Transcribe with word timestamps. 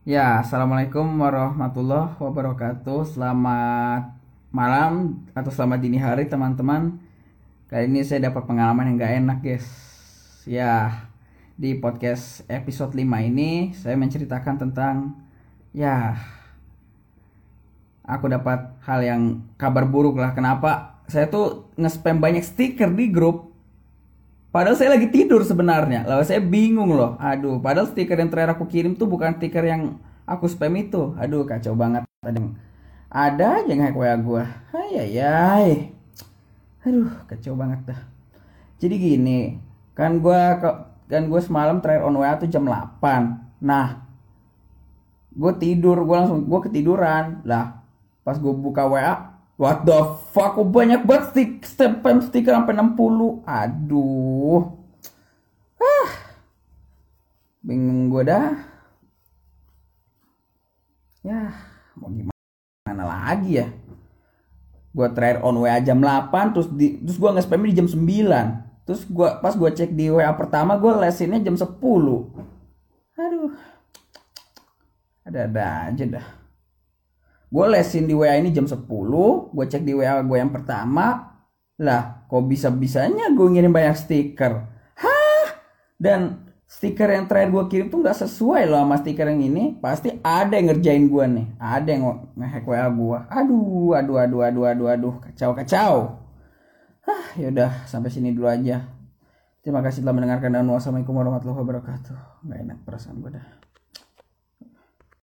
Ya, 0.00 0.40
assalamualaikum 0.40 1.04
warahmatullahi 1.20 2.16
wabarakatuh. 2.16 3.04
Selamat 3.04 4.16
malam 4.48 5.20
atau 5.36 5.52
selamat 5.52 5.76
dini 5.76 6.00
hari 6.00 6.24
teman-teman. 6.24 6.96
Kali 7.68 7.84
ini 7.84 8.00
saya 8.00 8.32
dapat 8.32 8.48
pengalaman 8.48 8.88
yang 8.88 8.96
gak 8.96 9.14
enak 9.20 9.38
guys. 9.44 9.68
Ya, 10.48 11.04
di 11.60 11.76
podcast 11.76 12.48
episode 12.48 12.96
5 12.96 13.04
ini 13.28 13.76
saya 13.76 13.92
menceritakan 14.00 14.56
tentang 14.56 15.20
ya 15.76 16.16
aku 18.00 18.32
dapat 18.32 18.80
hal 18.80 19.04
yang 19.04 19.52
kabar 19.60 19.84
buruk 19.84 20.16
lah. 20.16 20.32
Kenapa? 20.32 21.04
Saya 21.12 21.28
tuh 21.28 21.76
nge-spam 21.76 22.24
banyak 22.24 22.40
stiker 22.40 22.88
di 22.88 23.12
grup 23.12 23.49
Padahal 24.50 24.74
saya 24.74 24.98
lagi 24.98 25.06
tidur 25.14 25.46
sebenarnya. 25.46 26.02
Lalu 26.02 26.22
saya 26.26 26.42
bingung 26.42 26.90
loh. 26.90 27.14
Aduh, 27.22 27.62
padahal 27.62 27.86
stiker 27.86 28.18
yang 28.18 28.34
terakhir 28.34 28.58
aku 28.58 28.66
kirim 28.66 28.98
tuh 28.98 29.06
bukan 29.06 29.38
stiker 29.38 29.62
yang 29.62 30.02
aku 30.26 30.50
spam 30.50 30.74
itu. 30.74 31.14
Aduh, 31.22 31.46
kacau 31.46 31.78
banget. 31.78 32.02
Ada 32.26 32.42
ada 33.10 33.46
aja 33.62 33.74
gue. 33.90 34.42
Hai, 34.70 34.90
hai, 34.94 35.18
hai. 35.18 35.70
Aduh, 36.86 37.10
kacau 37.26 37.54
banget 37.58 37.94
dah. 37.94 38.00
Jadi 38.82 38.94
gini, 38.96 39.58
kan 39.94 40.18
gue 40.18 40.40
kan 41.10 41.22
gue 41.26 41.40
semalam 41.42 41.82
terakhir 41.82 42.06
on 42.06 42.16
WA 42.18 42.38
tuh 42.38 42.46
jam 42.46 42.66
8. 42.66 43.62
Nah, 43.62 44.02
gue 45.34 45.52
tidur, 45.58 46.00
gue 46.06 46.16
langsung 46.16 46.46
gue 46.46 46.60
ketiduran. 46.70 47.42
Lah, 47.46 47.82
pas 48.22 48.38
gue 48.38 48.54
buka 48.54 48.86
WA, 48.86 49.39
What 49.60 49.84
the 49.84 50.16
fuck? 50.32 50.56
Kok 50.56 50.72
banyak 50.72 51.04
banget 51.04 51.36
stick, 51.36 51.50
spam 51.68 52.24
stiker 52.24 52.56
sampai 52.56 52.72
60. 52.80 53.44
Aduh. 53.44 54.72
Ah. 55.76 56.10
Bingung 57.60 58.08
gue 58.08 58.24
dah. 58.24 58.56
Ya, 61.20 61.52
mau 61.92 62.08
gimana 62.08 63.04
lagi 63.04 63.60
ya? 63.60 63.68
Gue 64.96 65.12
terakhir 65.12 65.44
on 65.44 65.60
WA 65.60 65.76
jam 65.84 66.00
8 66.00 66.56
terus 66.56 66.72
di 66.72 66.96
terus 67.04 67.20
gue 67.20 67.28
nge-spam 67.28 67.60
di 67.68 67.76
jam 67.76 67.84
9. 67.84 68.88
Terus 68.88 69.04
gua 69.12 69.44
pas 69.44 69.52
gue 69.52 69.70
cek 69.76 69.92
di 69.92 70.08
WA 70.08 70.32
pertama 70.40 70.80
gue 70.80 70.88
lesinnya 71.04 71.36
jam 71.36 71.60
10. 71.60 71.68
Aduh. 71.68 73.52
Ada-ada 75.28 75.92
aja 75.92 76.04
dah 76.08 76.40
gue 77.50 77.66
lesin 77.66 78.06
di 78.06 78.14
WA 78.14 78.38
ini 78.38 78.54
jam 78.54 78.64
10 78.64 78.86
gue 79.50 79.64
cek 79.66 79.82
di 79.82 79.92
WA 79.92 80.22
gue 80.22 80.38
yang 80.38 80.54
pertama. 80.54 81.34
Lah 81.82 82.24
kok 82.30 82.46
bisa 82.46 82.70
bisanya 82.70 83.34
gue 83.34 83.46
ngirim 83.50 83.74
banyak 83.74 83.96
stiker? 83.98 84.52
Hah? 84.94 85.46
Dan 85.98 86.46
stiker 86.70 87.10
yang 87.10 87.26
terakhir 87.26 87.50
gue 87.50 87.64
kirim 87.66 87.86
tuh 87.90 87.98
nggak 87.98 88.22
sesuai 88.22 88.70
loh 88.70 88.86
sama 88.86 88.96
stiker 89.02 89.26
yang 89.26 89.42
ini. 89.42 89.74
Pasti 89.82 90.14
ada 90.22 90.54
yang 90.54 90.70
ngerjain 90.70 91.04
gue 91.10 91.24
nih. 91.26 91.46
Ada 91.58 91.88
yang 91.90 92.02
ngehack 92.38 92.64
WA 92.64 92.86
gue 92.86 93.18
aduh 93.26 93.90
aduh 93.98 94.16
aduh 94.22 94.40
aduh 94.46 94.64
aduh 94.70 94.86
aduh. 94.86 95.14
Kacau 95.18 95.50
kacau. 95.58 95.94
Hah, 97.00 97.34
yaudah 97.34 97.88
sampai 97.90 98.12
sini 98.12 98.30
dulu 98.30 98.46
aja. 98.46 98.86
Terima 99.60 99.84
kasih 99.84 100.00
telah 100.00 100.16
mendengarkan 100.16 100.56
dan 100.56 100.68
wassalamualaikum 100.70 101.16
warahmatullahi 101.16 101.60
wabarakatuh. 101.60 102.16
Gak 102.48 102.58
enak 102.64 102.78
perasaan 102.86 103.18
gue 103.20 103.34
dah. 103.34 103.69